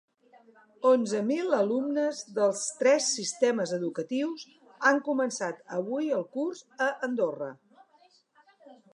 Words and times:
Onzen 0.91 1.25
mil 1.31 1.51
alumnes 1.57 2.21
dels 2.37 2.63
tres 2.79 3.09
sistemes 3.17 3.73
educatius 3.77 4.45
han 4.89 4.97
començat 5.09 5.61
avui 5.81 6.09
el 6.21 6.25
curs 6.39 6.63
a 6.87 6.89
Andorra. 7.09 7.51